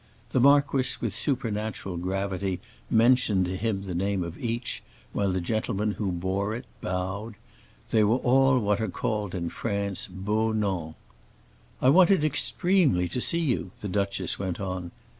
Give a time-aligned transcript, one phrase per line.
[0.31, 2.59] The marquis with supernatural gravity
[2.89, 4.81] mentioned to him the name of each,
[5.13, 7.35] while the gentleman who bore it bowed;
[7.91, 10.95] they were all what are called in France beaux noms.
[11.83, 14.89] "I wanted extremely to see you," the duchess went on.